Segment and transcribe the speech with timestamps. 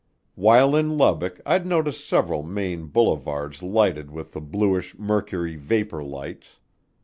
[0.33, 6.57] While in Lubbock I'd noticed several main boulevards lighted with the bluish mercury vapor lights.